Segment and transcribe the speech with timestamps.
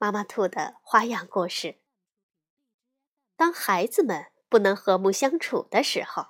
[0.00, 1.76] 妈妈兔的花样故事。
[3.36, 6.28] 当孩子们不能和睦相处的时候，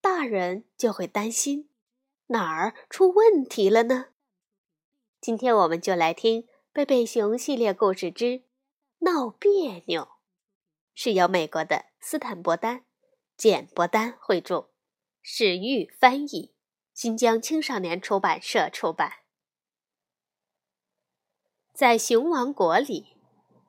[0.00, 1.68] 大人就会担心
[2.28, 4.06] 哪儿出问题了呢？
[5.20, 8.44] 今天我们就来听《贝贝熊系列故事之
[9.00, 10.02] 闹别扭》，
[10.94, 12.86] 是由美国的斯坦伯丹、
[13.36, 14.70] 简伯丹绘著，
[15.20, 16.54] 史玉翻译，
[16.94, 19.25] 新疆青少年出版社出版。
[21.76, 23.18] 在熊王国里，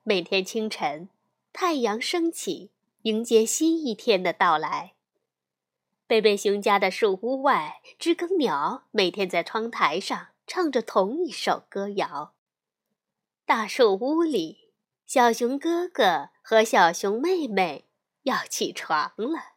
[0.02, 1.10] 每天清晨，
[1.52, 2.70] 太阳升起，
[3.02, 4.94] 迎接新一天的到来。
[6.06, 12.32] 贝贝熊家的树屋外，知更鸟每天在窗台上唱着同一首歌谣。
[13.44, 14.72] 大树屋里，
[15.04, 17.90] 小熊哥哥和小熊妹妹
[18.22, 19.56] 要起床了。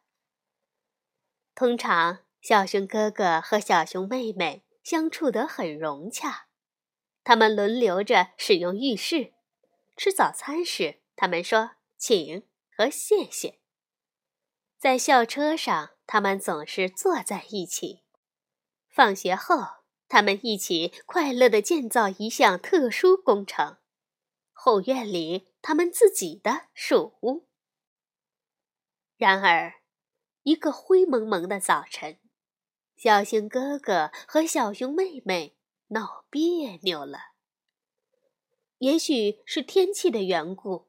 [1.56, 6.48] 通常，小熊哥哥和小熊妹妹相处得很融洽。
[7.24, 9.34] 他们轮流着使用浴室。
[9.96, 13.60] 吃早餐时，他们说“请”和“谢谢”。
[14.80, 18.02] 在校车上，他们总是坐在一起。
[18.90, 19.58] 放学后，
[20.08, 23.78] 他们一起快乐地建造一项特殊工程——
[24.52, 27.48] 后院里他们自己的树屋。
[29.18, 29.82] 然而，
[30.42, 32.18] 一个灰蒙蒙的早晨，
[32.98, 35.56] 小熊哥哥和小熊妹妹。
[35.94, 37.34] 闹别扭了，
[38.78, 40.88] 也许是天气的缘故，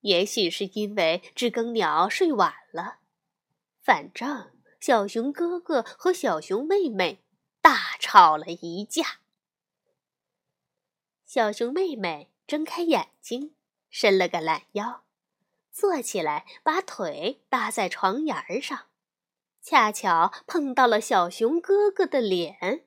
[0.00, 2.98] 也许是因为知更鸟睡晚了。
[3.80, 7.22] 反正小熊哥哥和小熊妹妹
[7.60, 9.20] 大吵了一架。
[11.24, 13.54] 小熊妹妹睁开眼睛，
[13.90, 15.04] 伸了个懒腰，
[15.70, 18.88] 坐起来，把腿搭在床沿上，
[19.62, 22.86] 恰巧碰到了小熊哥哥的脸。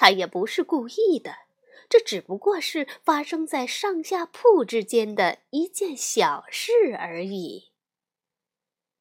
[0.00, 1.40] 他也不是故意的，
[1.86, 7.70] 这只不过是发生在上下铺之间的一件小事而已。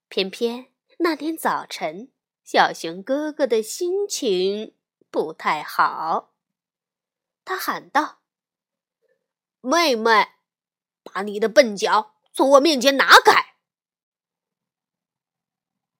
[0.10, 2.12] 偏偏那天早晨，
[2.44, 4.76] 小熊哥哥的心情
[5.10, 6.34] 不太好，
[7.46, 8.20] 他喊道
[9.64, 10.34] ：“妹妹，
[11.02, 13.56] 把你的笨脚从我面前拿开！”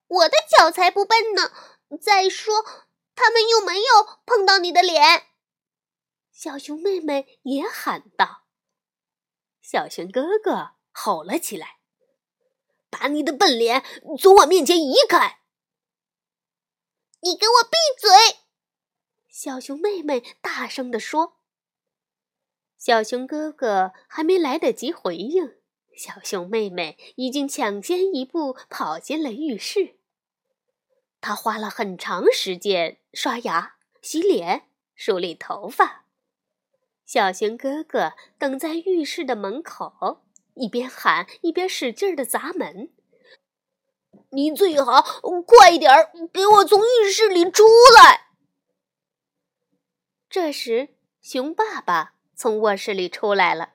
[0.08, 1.54] 我的脚才不笨呢！
[2.02, 2.89] 再说。
[3.22, 5.26] 他们又没有碰到你的脸，
[6.32, 8.46] 小熊妹妹也喊道。
[9.62, 11.80] 小熊哥哥吼了起来
[12.90, 13.84] ：“把你的笨脸
[14.18, 15.42] 从我面前移开！”
[17.22, 18.40] 你给我闭嘴！
[19.28, 21.42] 小熊妹妹大声地说。
[22.78, 25.60] 小熊哥哥还没来得及回应，
[25.98, 29.99] 小熊妹妹已经抢先一步跑进了浴室。
[31.22, 36.06] 他花了很长时间刷牙、洗脸、梳理头发。
[37.06, 40.22] 小熊哥哥等在浴室的门口，
[40.54, 42.94] 一边喊一边使劲的砸门
[44.32, 45.02] ：“你最好
[45.46, 47.64] 快点儿给我从浴室里出
[47.96, 48.28] 来！”
[50.30, 53.74] 这时，熊爸爸从卧室里出来了。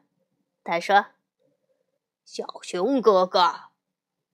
[0.63, 1.07] 他说
[2.25, 3.71] ：“小熊哥哥。”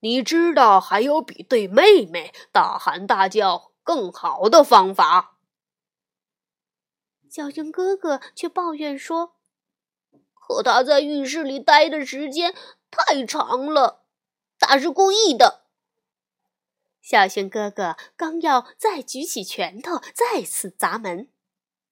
[0.01, 5.39] 你知道还有比对妹妹大喊大叫更好的方法？
[7.29, 9.37] 小熊哥哥却抱怨说
[10.35, 12.55] ：“可他在浴室里待的时间
[12.91, 14.05] 太长了，
[14.59, 15.67] 他是故意的。”
[17.01, 21.29] 小熊哥哥刚要再举起拳头再次砸门，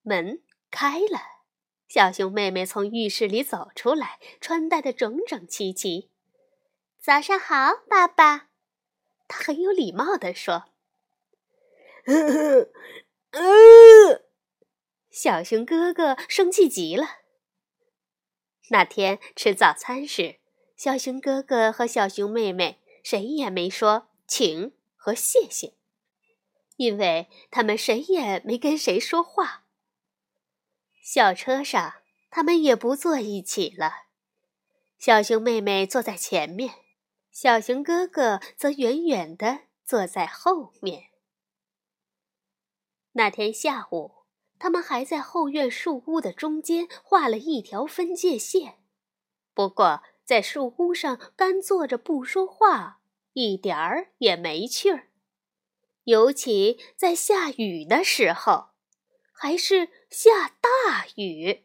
[0.03, 1.21] 门开了，
[1.89, 6.11] 小熊妹妹从浴室里走出来，穿戴的整整齐齐。
[7.01, 8.49] 早上好，爸爸。
[9.29, 10.65] 他很有礼貌地说
[15.11, 17.21] ：“小熊哥哥生气极了。
[18.71, 20.41] 那天吃早餐时，
[20.77, 25.75] 小熊哥哥和小熊妹妹谁也没说请和谢谢，
[26.77, 29.65] 因为他们谁也没跟谁说话。
[31.03, 34.09] 校车上，他们也不坐一起了。
[34.99, 36.75] 小熊妹妹坐在前面。
[37.41, 41.13] 小熊哥哥则远远地坐在后面。
[43.13, 44.25] 那天下午，
[44.59, 48.81] 他们还在后院树屋的中间画了一条分界线，
[49.55, 53.03] 不过在树屋上干坐着不说话，
[53.35, 55.09] 一点儿也没趣儿。
[56.03, 58.71] 尤其在下雨的时候，
[59.31, 61.65] 还是下大雨。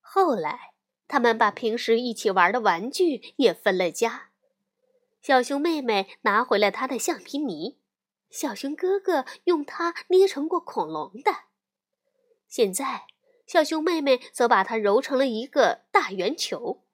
[0.00, 0.69] 后来，
[1.10, 4.28] 他们把平时一起玩的玩具也分了家。
[5.20, 7.78] 小熊妹妹拿回了她的橡皮泥，
[8.30, 11.32] 小熊哥哥用它捏成过恐龙的。
[12.46, 13.06] 现在，
[13.44, 16.84] 小熊妹妹则把它揉成了一个大圆球。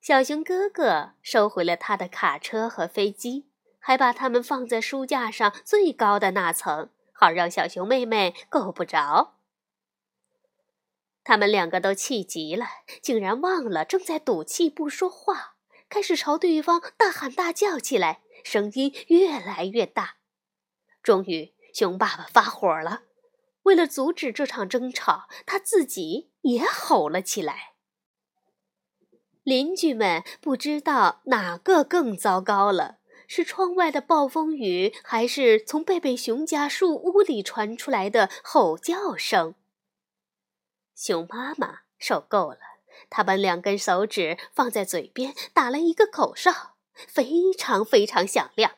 [0.00, 3.46] 小熊哥哥收回了他的卡车和飞机，
[3.78, 9.37] 还把它们放在书架上最高的那层，好让小熊妹妹够不着。
[11.28, 12.64] 他们两个都气极了，
[13.02, 15.56] 竟然忘了正在赌气不说话，
[15.90, 20.14] 开始朝对方大喊大叫起来，声音越来越大。
[21.02, 23.02] 终于，熊爸爸发火了，
[23.64, 27.74] 为了阻止这场争吵，他自己也吼了起来。
[29.42, 39.54] 邻居们不知道哪个更糟糕了，是窗外的暴风雨，还是从贝贝熊家树屋里传出来的吼叫声？
[40.98, 42.58] 熊妈妈受够了，
[43.08, 48.74] 她把两根手指放在嘴边，打了一个口哨，非常非常响亮。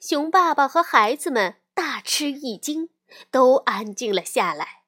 [0.00, 2.90] 熊爸爸和孩子们大吃一惊，
[3.30, 4.82] 都安静了下来。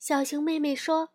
[0.00, 1.10] 小熊妹妹说：“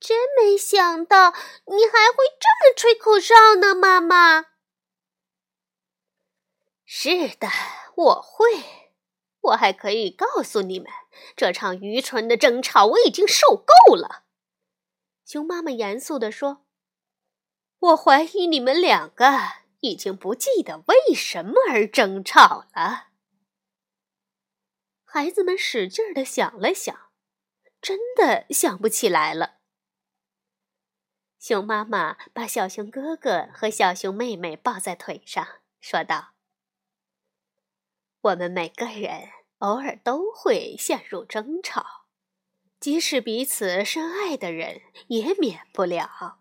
[0.00, 1.30] 真没想到
[1.66, 4.46] 你还会这么吹口哨呢，妈妈。
[6.84, 7.48] ”“是的，
[7.94, 8.85] 我会。”
[9.46, 10.88] 我还可以告诉你们，
[11.36, 14.24] 这场愚蠢的争吵我已经受够了。”
[15.24, 16.66] 熊妈妈严肃地说
[17.78, 19.26] ，“我怀疑你们两个
[19.80, 23.08] 已经不记得为什么而争吵了。”
[25.04, 27.10] 孩子们使劲的想了想，
[27.80, 29.54] 真的想不起来了。
[31.38, 35.46] 熊妈妈把小熊哥哥和小熊妹妹抱在腿上，
[35.80, 36.34] 说道。
[38.20, 42.06] 我们每个人偶尔都会陷入争吵，
[42.78, 46.38] 即使彼此深爱的人也免不了。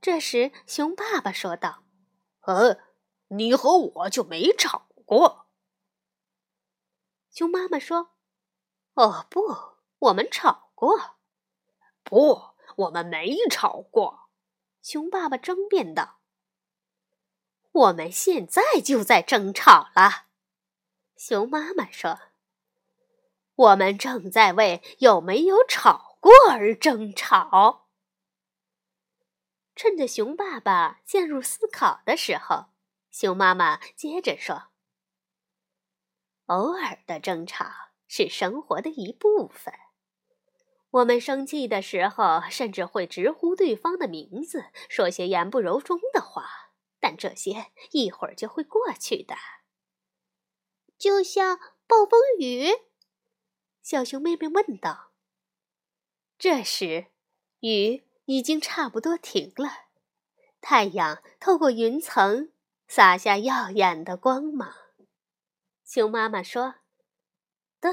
[0.00, 1.82] 这时，熊爸爸说道
[2.46, 2.78] ：“呃，
[3.28, 5.46] 你和我就没吵过。”
[7.30, 8.10] 熊妈妈说
[8.94, 9.40] ：“哦，不，
[9.98, 11.16] 我们吵过。
[12.02, 14.30] ”“不，我们没吵过。”
[14.82, 16.20] 熊爸爸争辩道。
[17.72, 20.26] 我们现在就在争吵了，
[21.20, 22.18] 熊妈妈说
[23.54, 27.90] ：“我们正在为有没有吵过而争吵。”
[29.76, 32.70] 趁着熊爸爸陷入思考的时候，
[33.10, 34.68] 熊妈妈接着说
[36.48, 37.66] ：“偶尔的争吵
[38.08, 39.74] 是生活的一部分。
[40.88, 49.34] 我们生气的时候，甚至会直呼对方的名字，说些言不由衷的话。”但这些一会儿就会过去的，
[51.00, 52.68] 就像暴风雨。
[53.82, 55.12] 小熊妹妹问道。
[56.38, 57.06] 这时，
[57.60, 59.86] 雨已经差不多停了，
[60.60, 62.52] 太阳透过云层
[62.86, 64.74] 洒下耀眼的光芒。
[65.86, 66.76] 熊妈妈说
[67.80, 67.90] ：“对，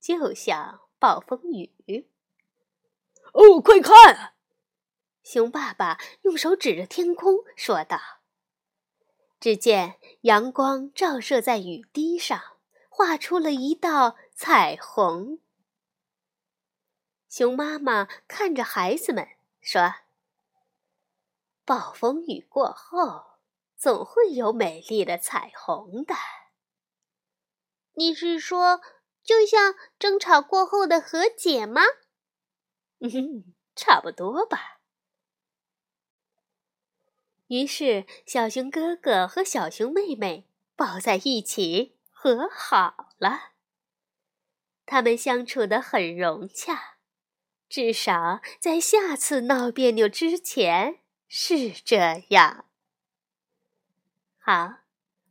[0.00, 2.10] 就像暴风雨。”
[3.34, 4.34] 哦，快看！
[5.22, 7.98] 熊爸爸用手指着天空说道
[9.42, 12.40] ：“只见阳光照射在雨滴上，
[12.88, 15.40] 画出了一道彩虹。”
[17.28, 19.26] 熊妈妈看着孩子们
[19.60, 19.94] 说
[21.66, 23.40] ：“暴风雨过后，
[23.76, 26.14] 总会有美丽的彩虹的。”
[27.98, 28.80] 你是说，
[29.24, 31.82] 就像争吵过后的和解吗？
[33.02, 34.81] 嗯，差不多吧。
[37.52, 43.50] 于是，小熊哥哥和小熊妹妹抱在一起和好了。
[44.86, 46.96] 他们相处得很融洽，
[47.68, 52.64] 至少在下次闹别扭之前是这样。
[54.38, 54.76] 好，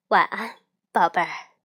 [0.09, 0.57] 晚安，
[0.91, 1.50] 宝贝儿。